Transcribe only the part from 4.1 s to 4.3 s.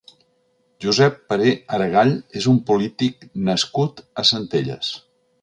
a